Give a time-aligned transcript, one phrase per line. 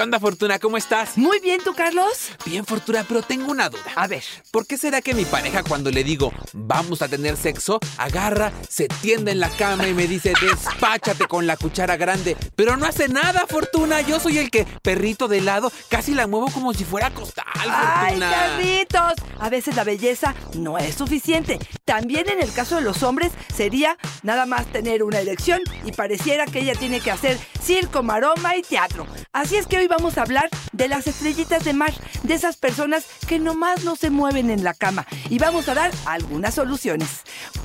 [0.00, 0.58] ¿Qué onda, Fortuna?
[0.58, 1.18] ¿Cómo estás?
[1.18, 2.30] Muy bien, ¿tú, Carlos?
[2.46, 3.82] Bien, Fortuna, pero tengo una duda.
[3.96, 4.24] A ver.
[4.50, 8.88] ¿Por qué será que mi pareja cuando le digo vamos a tener sexo, agarra, se
[8.88, 12.34] tiende en la cama y me dice despáchate con la cuchara grande?
[12.56, 14.00] Pero no hace nada, Fortuna.
[14.00, 18.00] Yo soy el que, perrito de lado, casi la muevo como si fuera costal, Fortuna.
[18.00, 19.12] ¡Ay, carritos!
[19.38, 21.58] A veces la belleza no es suficiente.
[21.84, 26.46] También en el caso de los hombres sería nada más tener una erección y pareciera
[26.46, 29.06] que ella tiene que hacer circo, maroma y teatro.
[29.32, 33.04] Así es que hoy vamos a hablar de las estrellitas de mar, de esas personas
[33.28, 35.06] que nomás no se mueven en la cama.
[35.28, 37.08] Y vamos a dar algunas soluciones.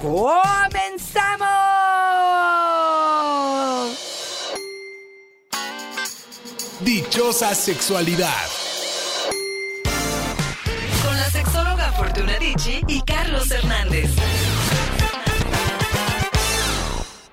[0.02, 1.46] ¡Comenzamos!
[6.82, 8.46] Dichosa sexualidad.
[11.04, 14.10] Con la sexóloga Fortuna Dicci y Carlos Hernández.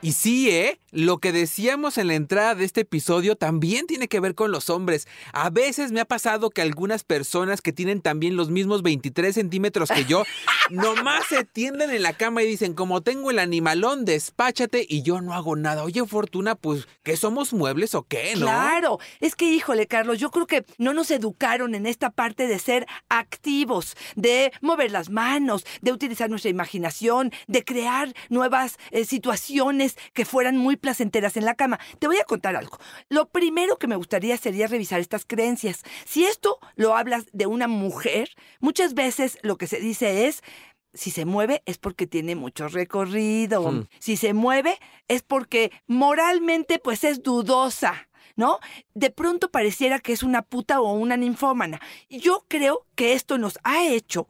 [0.03, 0.81] Y sí, ¿eh?
[0.91, 4.69] Lo que decíamos en la entrada de este episodio también tiene que ver con los
[4.69, 5.07] hombres.
[5.33, 9.91] A veces me ha pasado que algunas personas que tienen también los mismos 23 centímetros
[9.91, 10.25] que yo,
[10.71, 15.21] nomás se tienden en la cama y dicen, como tengo el animalón, despáchate y yo
[15.21, 15.85] no hago nada.
[15.85, 18.47] Oye, Fortuna, pues, ¿qué somos muebles o qué, no?
[18.47, 22.59] Claro, es que híjole, Carlos, yo creo que no nos educaron en esta parte de
[22.59, 29.92] ser activos, de mover las manos, de utilizar nuestra imaginación, de crear nuevas eh, situaciones
[30.13, 31.79] que fueran muy placenteras en la cama.
[31.99, 32.79] Te voy a contar algo.
[33.09, 35.83] Lo primero que me gustaría sería revisar estas creencias.
[36.05, 40.43] Si esto lo hablas de una mujer, muchas veces lo que se dice es
[40.95, 43.71] si se mueve es porque tiene mucho recorrido.
[43.71, 43.87] Hmm.
[43.99, 48.09] Si se mueve es porque moralmente pues es dudosa.
[48.35, 48.61] ¿No?
[48.95, 51.83] De pronto pareciera que es una puta o una ninfómana.
[52.09, 54.27] Yo creo que esto nos ha hecho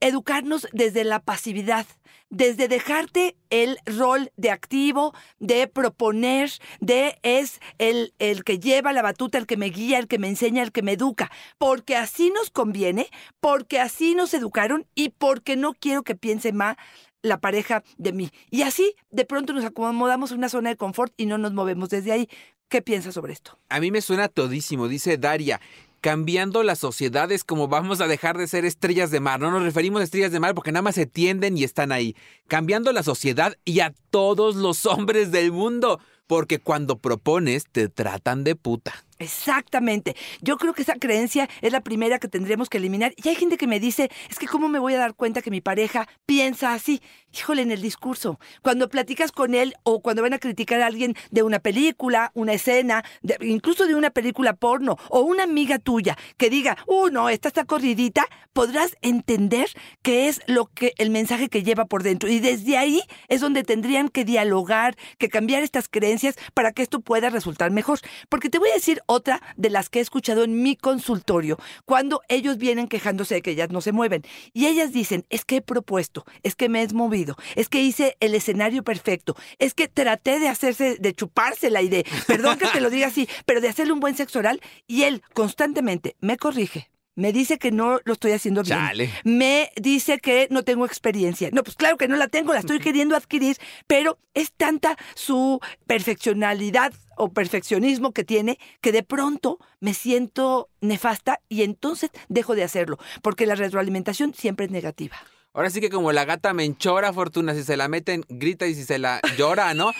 [0.00, 1.86] educarnos desde la pasividad,
[2.30, 9.02] desde dejarte el rol de activo, de proponer, de es el, el que lleva la
[9.02, 12.30] batuta, el que me guía, el que me enseña, el que me educa, porque así
[12.30, 13.08] nos conviene,
[13.40, 16.76] porque así nos educaron y porque no quiero que piense más
[17.22, 18.30] la pareja de mí.
[18.50, 21.88] Y así de pronto nos acomodamos en una zona de confort y no nos movemos
[21.88, 22.28] desde ahí.
[22.68, 23.58] ¿Qué piensas sobre esto?
[23.68, 25.60] A mí me suena todísimo, dice Daria.
[26.04, 29.40] Cambiando las sociedades como vamos a dejar de ser estrellas de mar.
[29.40, 32.14] No nos referimos a estrellas de mar porque nada más se tienden y están ahí.
[32.46, 36.00] Cambiando la sociedad y a todos los hombres del mundo.
[36.26, 39.03] Porque cuando propones te tratan de puta.
[39.18, 40.16] Exactamente.
[40.40, 43.12] Yo creo que esa creencia es la primera que tendremos que eliminar.
[43.16, 45.50] Y hay gente que me dice, es que cómo me voy a dar cuenta que
[45.50, 47.00] mi pareja piensa así.
[47.32, 48.38] Híjole, en el discurso.
[48.62, 52.52] Cuando platicas con él o cuando van a criticar a alguien de una película, una
[52.52, 57.28] escena, de- incluso de una película porno o una amiga tuya que diga, uh, no,
[57.28, 59.68] esta está corridita, podrás entender
[60.02, 62.28] qué es lo que el mensaje que lleva por dentro.
[62.28, 67.00] Y desde ahí es donde tendrían que dialogar, que cambiar estas creencias para que esto
[67.00, 67.98] pueda resultar mejor.
[68.28, 72.22] Porque te voy a decir otra de las que he escuchado en mi consultorio, cuando
[72.28, 74.22] ellos vienen quejándose de que ellas no se mueven.
[74.52, 78.16] Y ellas dicen, es que he propuesto, es que me he movido, es que hice
[78.20, 82.80] el escenario perfecto, es que traté de hacerse, de chupársela y de, perdón que te
[82.80, 84.60] lo diga así, pero de hacerle un buen sexo oral.
[84.86, 86.90] Y él constantemente me corrige.
[87.16, 88.76] Me dice que no lo estoy haciendo bien.
[88.76, 89.10] Chale.
[89.22, 91.48] Me dice que no tengo experiencia.
[91.52, 93.56] No, pues claro que no la tengo, la estoy queriendo adquirir,
[93.86, 101.40] pero es tanta su perfeccionalidad o perfeccionismo que tiene que de pronto me siento nefasta
[101.48, 105.16] y entonces dejo de hacerlo, porque la retroalimentación siempre es negativa.
[105.52, 108.84] Ahora sí que como la gata menchora, Fortuna, si se la meten, grita y si
[108.84, 109.92] se la llora, ¿no?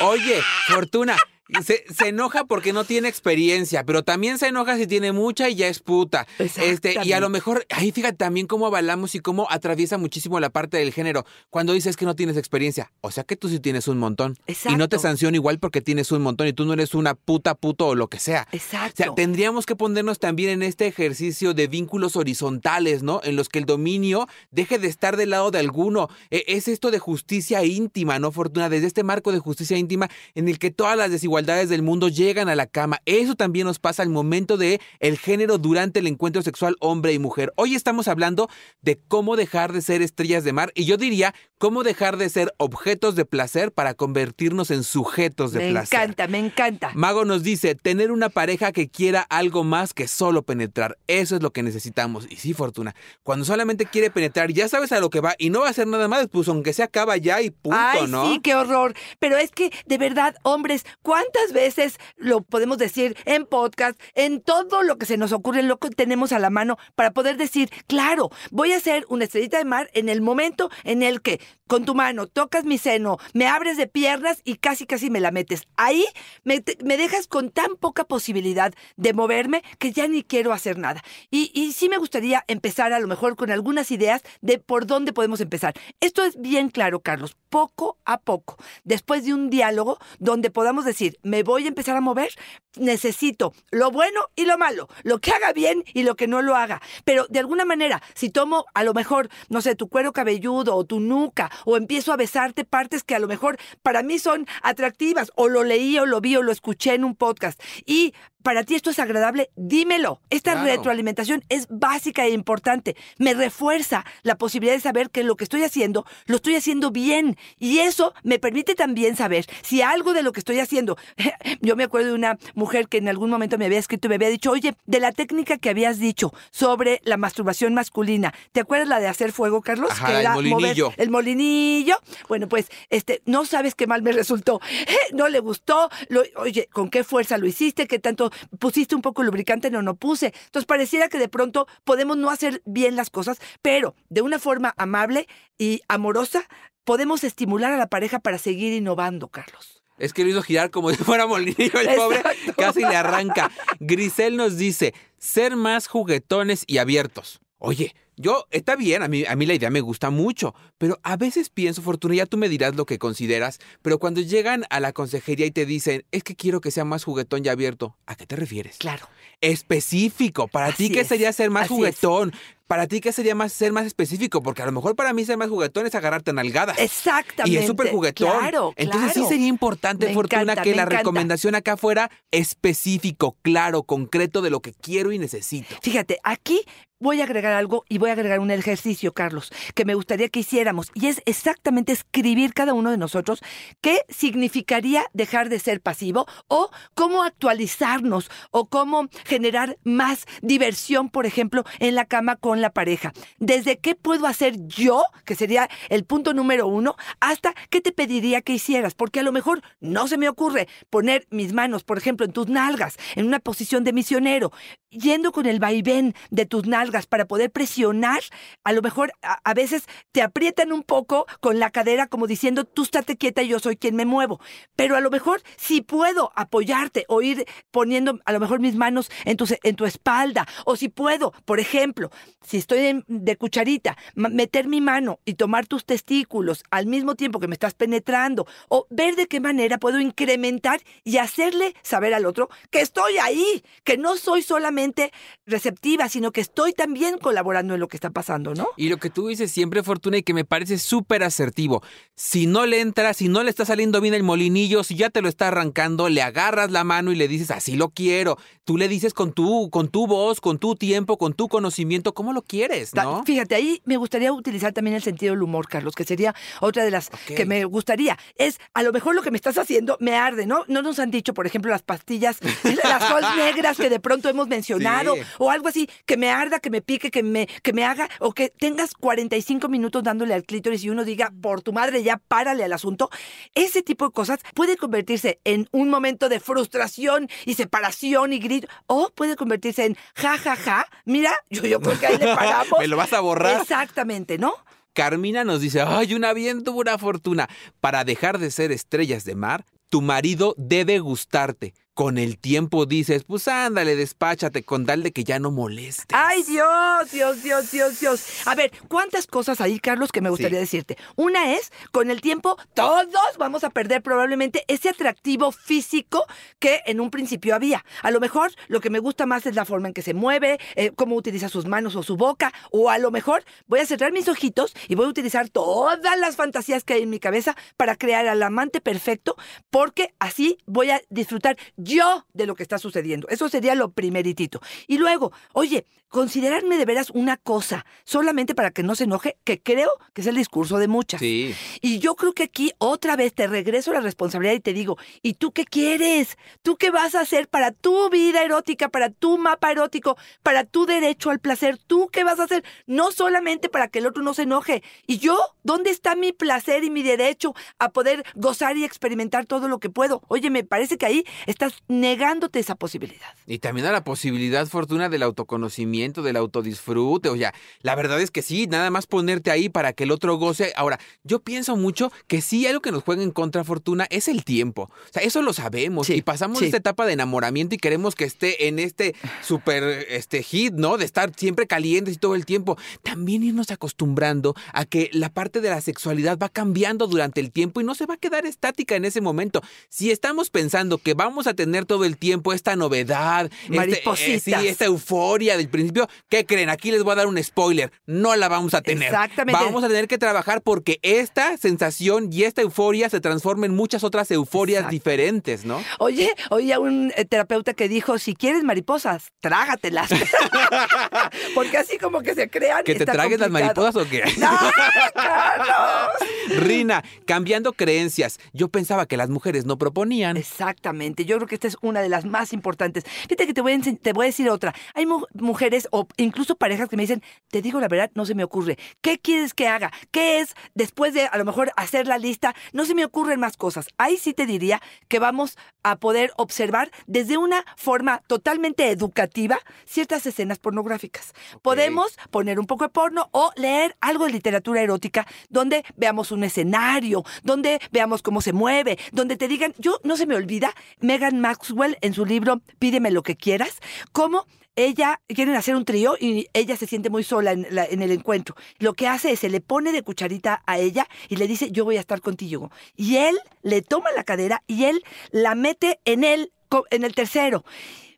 [0.00, 1.16] Oye, Fortuna,
[1.64, 5.56] se, se enoja porque no tiene experiencia, pero también se enoja si tiene mucha y
[5.56, 6.26] ya es puta.
[6.38, 10.50] Este, y a lo mejor, ahí fíjate también cómo avalamos y cómo atraviesa muchísimo la
[10.50, 11.24] parte del género.
[11.50, 14.36] Cuando dices que no tienes experiencia, o sea que tú sí tienes un montón.
[14.46, 14.98] Y no te Exacto.
[15.00, 18.08] sanciono igual porque tienes un montón y tú no eres una puta, puto o lo
[18.08, 18.46] que sea.
[18.52, 19.02] O Exacto.
[19.04, 23.20] sea, tendríamos que ponernos también en este ejercicio de vínculos horizontales, ¿no?
[23.24, 26.08] En los que el dominio deje de estar del lado de alguno.
[26.30, 28.68] E- Es esto de justicia íntima, ¿no, Fortuna?
[28.68, 32.50] Desde este marco de justicia íntima en el que todas las desigualdades del mundo llegan
[32.50, 32.98] a la cama.
[33.06, 37.18] Eso también nos pasa al momento de el género durante el encuentro sexual hombre y
[37.18, 37.54] mujer.
[37.56, 38.50] Hoy estamos hablando
[38.82, 42.52] de cómo dejar de ser estrellas de mar y yo diría cómo dejar de ser
[42.58, 46.00] objetos de placer para convertirnos en sujetos de me placer.
[46.00, 46.90] encanta, me encanta.
[46.94, 50.98] Mago nos dice, tener una pareja que quiera algo más que solo penetrar.
[51.06, 52.26] Eso es lo que necesitamos.
[52.28, 55.60] Y sí, Fortuna, cuando solamente quiere penetrar, ya sabes a lo que va y no
[55.60, 58.30] va a hacer nada más, pues aunque se acaba ya y punto, Ay, ¿no?
[58.30, 58.94] sí, qué horror.
[59.18, 64.40] Pero es que, de verdad, hombres, ¿cuántos ¿Cuántas veces lo podemos decir en podcast, en
[64.40, 67.70] todo lo que se nos ocurre, lo que tenemos a la mano para poder decir,
[67.86, 71.86] claro, voy a hacer una estrellita de mar en el momento en el que con
[71.86, 75.62] tu mano tocas mi seno, me abres de piernas y casi casi me la metes.
[75.76, 76.04] Ahí
[76.44, 81.02] me, dejas con tan poca posibilidad de moverme que ya ni quiero hacer nada.
[81.30, 85.40] Y sí me gustaría empezar a lo mejor con algunas ideas de por dónde podemos
[85.40, 85.72] empezar.
[86.00, 91.11] Esto es bien claro, Carlos, poco a poco, después de un diálogo donde podamos decir,
[91.22, 92.30] me voy a empezar a mover,
[92.76, 96.56] necesito lo bueno y lo malo, lo que haga bien y lo que no lo
[96.56, 96.80] haga.
[97.04, 100.84] Pero de alguna manera, si tomo a lo mejor, no sé, tu cuero cabelludo o
[100.84, 105.30] tu nuca, o empiezo a besarte partes que a lo mejor para mí son atractivas,
[105.36, 108.74] o lo leí o lo vi o lo escuché en un podcast, y para ti
[108.74, 110.20] esto es agradable, dímelo.
[110.28, 110.66] Esta Claro.
[110.66, 112.96] retroalimentación es básica e importante.
[113.16, 117.36] Me refuerza la posibilidad de saber que lo que estoy haciendo, lo estoy haciendo bien.
[117.60, 120.96] Y eso me permite también saber si algo de lo que estoy haciendo.
[121.60, 124.14] Yo me acuerdo de una mujer que en algún momento me había escrito y me
[124.16, 128.88] había dicho, oye, de la técnica que habías dicho sobre la masturbación masculina, ¿te acuerdas
[128.88, 129.90] la de hacer fuego, Carlos?
[129.90, 130.92] Ajá, que el mover molinillo.
[130.96, 131.96] el molinillo.
[132.28, 134.60] Bueno, pues, este, no sabes qué mal me resultó.
[135.12, 135.90] No le gustó.
[136.08, 137.86] Lo- oye, ¿con qué fuerza lo hiciste?
[137.86, 139.70] ¿Qué tanto pusiste un poco lubricante?
[139.70, 140.32] No, no puse.
[140.46, 144.72] Entonces pareciera que de pronto podemos no hacer bien las cosas, pero de una forma
[144.78, 145.26] amable
[145.58, 146.44] y amorosa
[146.84, 149.81] podemos estimular a la pareja para seguir innovando, Carlos.
[150.02, 152.22] Es que lo hizo girar como si fuera molinillo el pobre.
[152.56, 153.52] Casi le arranca.
[153.78, 157.40] Grisel nos dice, ser más juguetones y abiertos.
[157.58, 161.16] Oye, yo, está bien, a mí, a mí la idea me gusta mucho, pero a
[161.16, 164.92] veces pienso, Fortuna, ya tú me dirás lo que consideras, pero cuando llegan a la
[164.92, 168.24] consejería y te dicen, es que quiero que sea más juguetón y abierto, ¿a qué
[168.26, 168.76] te refieres?
[168.78, 169.06] Claro.
[169.40, 170.48] Específico.
[170.48, 171.78] ¿Para Así ti qué es, sería ser más así es.
[171.78, 172.32] juguetón?
[172.66, 174.42] ¿Para ti qué sería más ser más específico?
[174.42, 176.78] Porque a lo mejor para mí ser más juguetón es agarrarte a nalgadas.
[176.78, 177.50] Exactamente.
[177.50, 178.30] Y es súper juguetón.
[178.38, 179.28] Claro, Entonces claro.
[179.28, 180.96] sí sería importante, Me Fortuna, encanta, que la encanta.
[180.98, 185.74] recomendación acá fuera específico, claro, concreto de lo que quiero y necesito.
[185.82, 186.62] Fíjate, aquí
[187.02, 190.40] voy a agregar algo y voy a agregar un ejercicio, Carlos, que me gustaría que
[190.40, 190.90] hiciéramos.
[190.94, 193.42] Y es exactamente escribir cada uno de nosotros
[193.80, 201.26] qué significaría dejar de ser pasivo o cómo actualizarnos o cómo generar más diversión, por
[201.26, 203.12] ejemplo, en la cama con la pareja.
[203.38, 208.42] Desde qué puedo hacer yo, que sería el punto número uno, hasta qué te pediría
[208.42, 208.94] que hicieras.
[208.94, 212.46] Porque a lo mejor no se me ocurre poner mis manos, por ejemplo, en tus
[212.46, 214.52] nalgas, en una posición de misionero,
[214.90, 218.20] yendo con el vaivén de tus nalgas para poder presionar,
[218.64, 222.82] a lo mejor a, veces te aprietan un poco con la cadera como diciendo, tú
[222.82, 224.40] estate quieta yo soy quien me muevo.
[224.76, 229.10] Pero a lo mejor si puedo apoyarte o ir poniendo a lo mejor mis manos
[229.24, 232.10] en tu, en tu espalda, o si puedo, por ejemplo,
[232.42, 237.40] si estoy en- de cucharita, meter mi mano y tomar tus testículos al mismo tiempo
[237.40, 242.26] que me estás penetrando, o ver de qué manera puedo incrementar y hacerle saber al
[242.26, 245.12] otro que estoy ahí, que no soy solamente
[245.46, 248.66] receptiva, sino que estoy también colaborando en lo que está pasando, ¿no?
[248.76, 251.80] Y lo que tú dices siempre, Fortuna, y que me parece súper asertivo.
[252.16, 255.22] Si no le entra, si no le está saliendo bien el molinillo, si ya te
[255.22, 258.36] lo está arrancando, le agarras la mano y le dices, así lo quiero.
[258.64, 262.32] Tú le dices con tu, con tu voz, con tu tiempo, con tu conocimiento, cómo
[262.32, 263.22] lo quieres, ¿no?
[263.24, 266.90] Fíjate, ahí me gustaría utilizar también el sentido del humor, Carlos, que sería otra de
[266.90, 268.18] las que me gustaría.
[268.36, 270.64] Es, a lo mejor lo que me estás haciendo me arde, ¿no?
[270.66, 272.38] No nos han dicho, por ejemplo, las pastillas,
[272.84, 275.20] las cosas negras que de pronto hemos mencionado, Sí.
[275.38, 278.32] o algo así, que me arda, que me pique, que me, que me haga, o
[278.32, 282.64] que tengas 45 minutos dándole al clítoris y uno diga, por tu madre, ya párale
[282.64, 283.10] al asunto.
[283.54, 288.66] Ese tipo de cosas puede convertirse en un momento de frustración y separación y grito,
[288.86, 290.86] o puede convertirse en ja, ja, ja.
[291.04, 292.80] Mira, yo, yo creo que ahí le paramos.
[292.80, 293.60] Me lo vas a borrar.
[293.60, 294.54] Exactamente, ¿no?
[294.94, 297.48] Carmina nos dice, ay, una bien dura fortuna.
[297.80, 301.74] Para dejar de ser estrellas de mar, tu marido debe gustarte.
[301.94, 306.06] Con el tiempo dices, pues ándale, despáchate con tal de que ya no molestes.
[306.10, 308.24] Ay, Dios, Dios, Dios, Dios, Dios.
[308.46, 310.62] A ver, ¿cuántas cosas ahí, Carlos, que me gustaría Sí.
[310.62, 310.96] decirte?
[311.16, 313.06] Una es, con el tiempo, todos
[313.38, 316.24] vamos a perder probablemente ese atractivo físico
[316.58, 317.84] que en un principio había.
[318.02, 320.58] A lo mejor lo que me gusta más es la forma en que se mueve,
[320.76, 324.12] eh, cómo utiliza sus manos o su boca, o a lo mejor voy a cerrar
[324.12, 327.96] mis ojitos y voy a utilizar todas las fantasías que hay en mi cabeza para
[327.96, 329.36] crear al amante perfecto,
[329.68, 333.28] porque así voy a disfrutar yo de lo que está sucediendo.
[333.28, 334.60] Eso sería lo primeritito.
[334.86, 339.60] Y luego, oye, considerarme de veras una cosa, solamente para que no se enoje, que
[339.60, 341.20] creo que es el discurso de muchas.
[341.20, 341.54] Sí.
[341.80, 345.34] Y yo creo que aquí otra vez te regreso la responsabilidad y te digo, ¿y
[345.34, 346.36] tú qué quieres?
[346.62, 350.84] ¿Tú qué vas a hacer para tu vida erótica, para tu mapa erótico, para tu
[350.84, 351.78] derecho al placer?
[351.78, 352.62] ¿Tú qué vas a hacer?
[352.86, 354.82] No solamente para que el otro no se enoje.
[355.06, 355.38] ¿Y yo?
[355.62, 359.88] ¿Dónde está mi placer y mi derecho a poder gozar y experimentar todo lo que
[359.88, 360.20] puedo?
[360.28, 363.34] Oye, me parece que ahí estás negándote esa posibilidad.
[363.46, 367.28] Y también a la posibilidad, Fortuna, del autoconocimiento, del autodisfrute.
[367.28, 370.36] O sea, la verdad es que sí, nada más ponerte ahí para que el otro
[370.36, 370.72] goce.
[370.76, 374.44] Ahora, yo pienso mucho que sí, algo que nos juega en contra, Fortuna, es el
[374.44, 374.90] tiempo.
[374.92, 376.06] O sea, eso lo sabemos.
[376.06, 376.66] Sí, y pasamos sí.
[376.66, 380.98] esta etapa de enamoramiento y queremos que esté en este super este hit, ¿no?
[380.98, 382.76] De estar siempre calientes y todo el tiempo.
[383.02, 387.80] También irnos acostumbrando a que la parte de la sexualidad va cambiando durante el tiempo
[387.80, 389.62] y no se va a quedar estática en ese momento.
[389.88, 394.02] Si estamos pensando que vamos a tener todo el tiempo esta novedad, este,
[394.34, 396.70] eh, sí, esta euforia del principio, ¿qué creen?
[396.70, 397.92] Aquí les voy a dar un spoiler.
[398.06, 399.04] No la vamos a tener.
[399.04, 399.62] Exactamente.
[399.62, 404.04] Vamos a tener que trabajar porque esta sensación y esta euforia se transforma en muchas
[404.04, 404.92] otras euforias Exacto.
[404.92, 405.82] diferentes, ¿no?
[405.98, 410.10] Oye, oye a un eh, terapeuta que dijo, si quieres mariposas, trágatelas.
[411.54, 412.84] Porque así como que se crean.
[412.84, 414.22] ¿Que te tragues las mariposas o qué?
[414.26, 416.62] ¡Ay, Carlos!
[416.62, 418.38] Rina, cambiando creencias.
[418.52, 420.36] Yo pensaba que las mujeres no proponían.
[420.36, 423.04] Exactamente, yo creo que esta es una de las más importantes.
[423.04, 424.74] Fíjate que te voy a, te voy a decir otra.
[424.94, 428.34] Hay mu- mujeres o incluso parejas que me dicen, te digo la verdad, no se
[428.34, 428.78] me ocurre.
[429.00, 429.90] ¿Qué quieres que haga?
[430.10, 432.54] ¿Qué es después de a lo mejor hacer la lista?
[432.72, 433.88] No se me ocurren más cosas.
[433.98, 440.24] Ahí sí te diría que vamos a poder observar desde una forma totalmente educativa ciertas
[440.26, 441.32] escenas pornográficas.
[441.60, 446.44] Podemos poner un poco de porno o leer algo de literatura erótica donde veamos un
[446.44, 451.40] escenario, donde veamos cómo se mueve, donde te digan, yo no se me olvida, Megan
[451.42, 453.78] Maxwell en su libro Pídeme lo que quieras,
[454.12, 458.10] cómo ella quieren hacer un trío y ella se siente muy sola en, en el
[458.10, 458.54] encuentro.
[458.78, 461.84] Lo que hace es se le pone de cucharita a ella y le dice yo
[461.84, 462.70] voy a estar contigo.
[462.96, 466.52] Y él le toma la cadera y él la mete en él
[466.90, 467.64] en el tercero.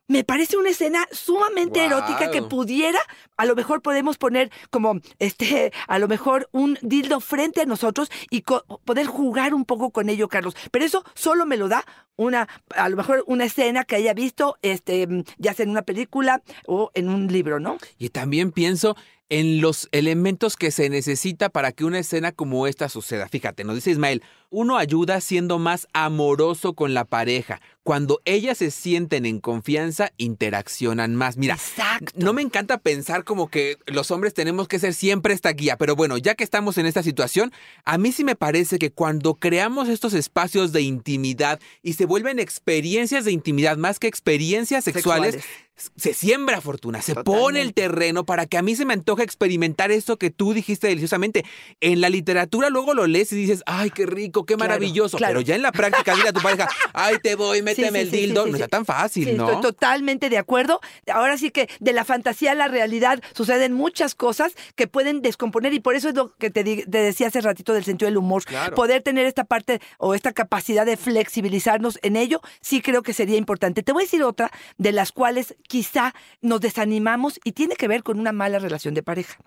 [0.07, 2.99] Me parece una escena sumamente erótica que pudiera,
[3.39, 8.11] a lo mejor podemos poner como, este, a lo mejor un dildo frente a nosotros
[8.29, 10.55] y poder jugar un poco con ello, Carlos.
[10.71, 14.59] Pero eso solo me lo da una, a lo mejor una escena que haya visto,
[14.61, 15.09] este,
[15.39, 17.79] ya sea en una película o en un libro, ¿no?
[17.97, 18.97] Y también pienso
[19.31, 23.29] en los elementos que se necesita para que una escena como esta suceda.
[23.29, 24.23] Fíjate, nos dice Ismael,
[24.55, 27.61] uno ayuda siendo más amoroso con la pareja.
[27.83, 31.37] Cuando ellas se sienten en confianza, interaccionan más.
[31.37, 32.13] Mira, Exacto.
[32.15, 35.97] no me encanta pensar como que los hombres tenemos que ser siempre esta guía, pero
[35.97, 37.53] bueno, ya que estamos en esta situación,
[37.85, 42.39] a mí sí me parece que cuando creamos estos espacios de intimidad y se vuelven
[42.39, 45.45] experiencias de intimidad más que experiencias sexuales,
[45.77, 49.91] se siembra fortuna, se pone el terreno para que a mí se me antoje experimentar
[49.91, 51.45] esto que tú dijiste deliciosamente.
[51.81, 55.17] En la literatura luego lo lees y dices, ay, qué rico, qué maravilloso.
[55.17, 55.35] claro.
[55.35, 58.11] Pero ya en la práctica, dile a tu pareja, ay, te voy, méteme sí, el
[58.11, 58.45] sí, dildo.
[58.45, 59.49] sí, no está tan fácil, ¿no?
[59.49, 60.81] Estoy totalmente de acuerdo.
[61.13, 65.75] Ahora sí que de la fantasía a la realidad suceden muchas cosas que pueden descomponer
[65.75, 68.45] y por eso es lo que te, decía hace ratito del sentido del humor.
[68.45, 68.77] Claro.
[68.77, 73.37] Poder tener esta parte o esta capacidad de flexibilizarnos en ello, sí creo que sería
[73.37, 73.83] importante.
[73.83, 78.03] Te voy a decir otra de las cuales quizá nos desanimamos y tiene que ver
[78.03, 79.39] con una mala relación de pareja.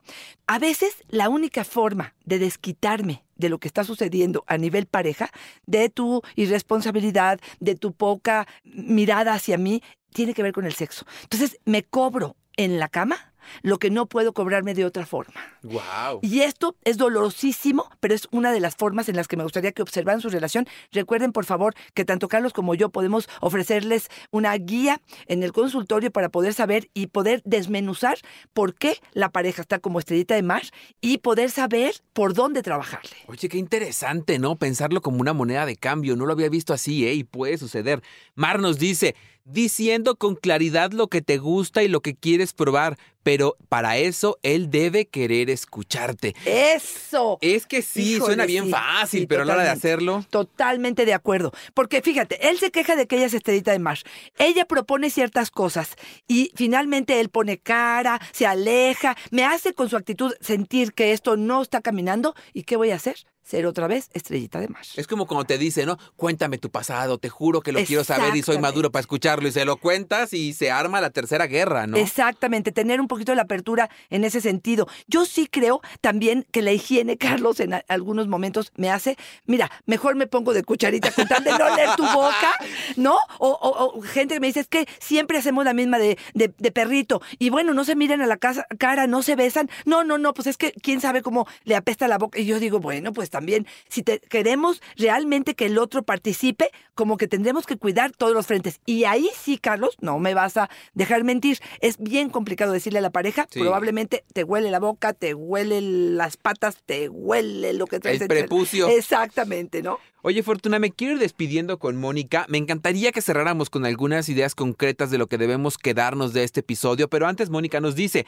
[0.48, 5.30] A veces la única forma de desquitarme de lo que está sucediendo a nivel pareja,
[5.66, 11.06] de tu irresponsabilidad, de tu poca mirada hacia mí, tiene que ver con el sexo.
[11.24, 15.40] Entonces me cobro en la cama lo que no puedo cobrarme de otra forma.
[15.64, 16.20] Wow.
[16.22, 19.72] Y esto es dolorosísimo, pero es una de las formas en las que me gustaría
[19.72, 20.68] que observaran su relación.
[20.92, 26.12] Recuerden, por favor, que tanto Carlos como yo podemos ofrecerles una guía en el consultorio
[26.12, 28.18] para poder saber y poder desmenuzar
[28.54, 30.64] por qué la pareja está como estrellita de mar
[31.02, 33.12] y poder saber por dónde trabajarle.
[33.28, 34.56] Oye, qué interesante, ¿no?
[34.56, 36.16] Pensarlo como una moneda de cambio.
[36.16, 37.14] No lo había visto así, ¿eh?
[37.14, 38.02] Y puede suceder.
[38.36, 39.16] Mar nos dice,
[39.48, 44.38] diciendo con claridad lo que te gusta y lo que quieres probar, pero para eso
[44.44, 46.36] él debe querer escucharte.
[46.46, 47.38] Eso.
[47.42, 50.26] Es que sí, Híjole, suena bien sí, fácil, sí, pero a la hora de hacerlo...
[50.30, 51.52] Totalmente de acuerdo.
[51.74, 54.00] Porque fíjate, él se queja de que ella es estrellita de mar.
[54.38, 55.96] Ella propone ciertas cosas
[56.28, 61.38] y finalmente él pone cara, se aleja, me hace con su actitud sentir que esto
[61.38, 62.36] no está caminando.
[62.54, 63.18] ¿Y qué voy a hacer?
[63.48, 64.84] Ser otra vez estrellita de mar.
[64.96, 65.98] Es como cuando te dice, ¿no?
[66.16, 69.48] Cuéntame tu pasado, te juro que lo quiero saber y soy maduro para escucharlo.
[69.48, 71.98] Y se lo cuentas y se arma la tercera guerra, ¿no?
[71.98, 74.88] Exactamente, tener un poquito de la apertura en ese sentido.
[75.08, 80.16] Yo sí creo también que la higiene, Carlos, en algunos momentos me hace, mira, mejor
[80.16, 82.58] me pongo de cucharita con tal de no leer tu boca,
[82.98, 83.18] ¿no?
[83.40, 87.22] O, gente que me dice, es que siempre hacemos la misma de, de, perrito.
[87.40, 89.70] Y bueno, no se miran a la cara, no se besan.
[89.86, 92.40] No, no, no, pues es que quién sabe cómo le apesta la boca.
[92.40, 97.18] Y yo digo, bueno, pues también, si te, queremos realmente que el otro participe, como
[97.18, 98.82] que tendremos que cuidar todos los frentes.
[98.88, 101.60] Y ahí sí, Carlos, no me vas a dejar mentir.
[101.80, 106.36] Es bien complicado decirle a la pareja, probablemente te huele la boca, te huele las
[106.36, 108.22] patas, te huele lo que traes.
[108.22, 108.88] El prepucio.
[108.88, 110.00] Exactamente, ¿no?
[110.24, 112.48] Oye, Fortuna, me quiero ir despidiendo con Mónica.
[112.50, 116.62] Me encantaría que cerráramos con algunas ideas concretas de lo que debemos quedarnos de este
[116.62, 118.26] episodio, pero antes Mónica nos dice,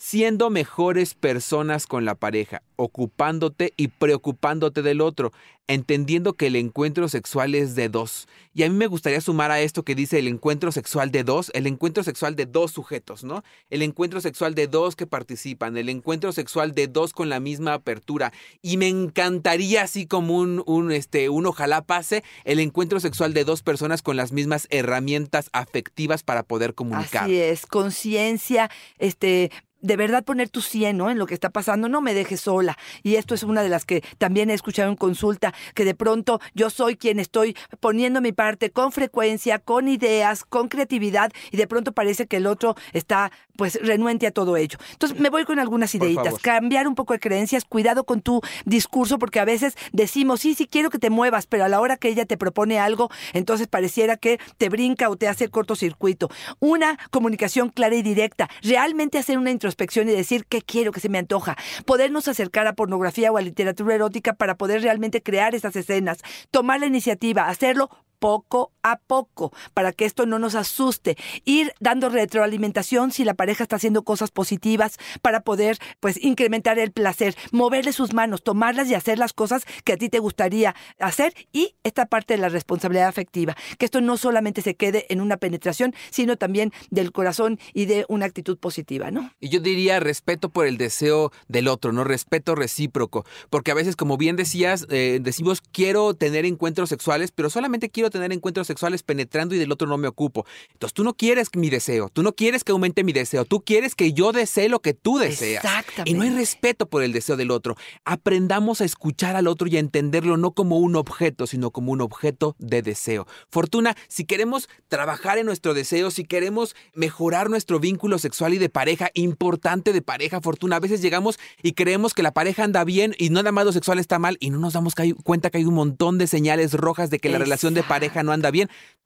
[0.00, 5.30] siendo mejores personas con la pareja, ocupándote y preocupándote del otro,
[5.66, 8.26] entendiendo que el encuentro sexual es de dos.
[8.54, 11.50] Y a mí me gustaría sumar a esto que dice el encuentro sexual de dos,
[11.52, 13.44] el encuentro sexual de dos sujetos, ¿no?
[13.68, 17.74] El encuentro sexual de dos que participan, el encuentro sexual de dos con la misma
[17.74, 18.32] apertura.
[18.62, 23.62] Y me encantaría, así como un, este, un ojalá pase, el encuentro sexual de dos
[23.62, 27.24] personas con las mismas herramientas afectivas para poder comunicar.
[27.24, 29.50] Así es, conciencia, este,
[29.80, 31.10] de verdad poner tu 100 ¿no?
[31.10, 32.76] en lo que está pasando, no me dejes sola.
[33.02, 36.40] Y esto es una de las que también he escuchado en consulta, que de pronto
[36.54, 41.66] yo soy quien estoy poniendo mi parte con frecuencia, con ideas, con creatividad, y de
[41.66, 44.78] pronto parece que el otro está pues renuente a todo ello.
[44.92, 49.18] Entonces me voy con algunas ideitas, cambiar un poco de creencias, cuidado con tu discurso,
[49.18, 52.08] porque a veces decimos, sí, sí quiero que te muevas, pero a la hora que
[52.08, 56.30] ella te propone algo, entonces pareciera que te brinca o te hace cortocircuito.
[56.58, 61.00] Una comunicación clara y directa, realmente hacer una introspección introspección y decir qué quiero, que
[61.00, 61.56] se me antoja.
[61.84, 66.18] Podernos acercar a pornografía o a literatura erótica para poder realmente crear esas escenas.
[66.50, 71.16] Tomar la iniciativa, hacerlo poco a poco para que esto no nos asuste.
[71.44, 76.92] Ir dando retroalimentación si la pareja está haciendo cosas positivas para poder pues incrementar el
[76.92, 81.34] placer, moverle sus manos, tomarlas y hacer las cosas que a ti te gustaría hacer
[81.52, 85.36] y esta parte de la responsabilidad afectiva, que esto no solamente se quede en una
[85.36, 89.32] penetración, sino también del corazón y de una actitud positiva, ¿no?
[89.40, 93.96] Y yo diría respeto por el deseo del otro, no respeto recíproco, porque a veces
[93.96, 99.02] como bien decías, eh, decimos quiero tener encuentros sexuales, pero solamente quiero tener encuentros sexuales
[99.02, 100.46] penetrando y del otro no me ocupo.
[100.72, 103.94] Entonces tú no quieres mi deseo, tú no quieres que aumente mi deseo, tú quieres
[103.94, 105.64] que yo desee lo que tú deseas.
[105.64, 106.10] Exactamente.
[106.10, 107.76] Y no hay respeto por el deseo del otro.
[108.04, 112.00] Aprendamos a escuchar al otro y a entenderlo no como un objeto, sino como un
[112.00, 113.26] objeto de deseo.
[113.48, 118.68] Fortuna, si queremos trabajar en nuestro deseo, si queremos mejorar nuestro vínculo sexual y de
[118.68, 123.14] pareja, importante de pareja, Fortuna, a veces llegamos y creemos que la pareja anda bien
[123.18, 125.74] y nada más lo sexual está mal y no nos damos cuenta que hay un
[125.74, 128.59] montón de señales rojas de que la relación de pareja pareja no anda bien,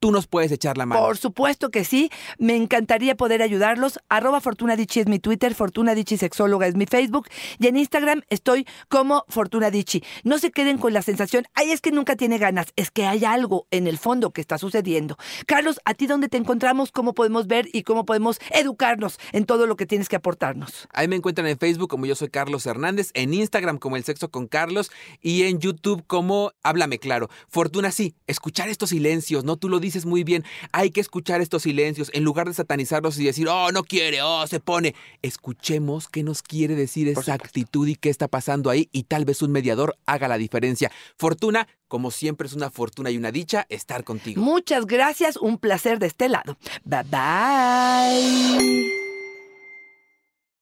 [0.04, 1.00] tú nos puedes echar la mano.
[1.00, 2.11] Por supuesto que sí.
[2.38, 3.99] Me encantaría poder ayudarlos.
[4.11, 7.29] Arroba Fortuna es mi Twitter, Fortuna Sexóloga es mi Facebook.
[7.59, 9.70] Y en Instagram estoy como Fortuna
[10.24, 12.66] No se queden con la sensación, ay, es que nunca tiene ganas.
[12.76, 15.16] Es que hay algo en el fondo que está sucediendo.
[15.46, 16.92] Carlos, ¿a ti dónde te encontramos?
[16.92, 20.87] ¿Cómo podemos ver y cómo podemos educarnos en todo lo que tienes que aportarnos?
[20.92, 24.31] Ahí me encuentran en Facebook como yo soy Carlos Hernández, en Instagram como El Sexo
[24.31, 24.90] con Carlos
[25.22, 27.31] y en YouTube como Háblame Claro.
[27.48, 28.87] Fortuna sí, escuchar esto
[29.44, 29.57] silencios, ¿no?
[29.57, 33.24] Tú lo dices muy bien, hay que escuchar estos silencios en lugar de satanizarlos y
[33.24, 34.94] decir, oh, no quiere, oh, se pone.
[35.22, 39.42] Escuchemos qué nos quiere decir esa actitud y qué está pasando ahí y tal vez
[39.42, 40.90] un mediador haga la diferencia.
[41.16, 44.42] Fortuna, como siempre es una fortuna y una dicha estar contigo.
[44.42, 46.57] Muchas gracias, un placer de este lado.
[46.85, 49.04] Bye bye.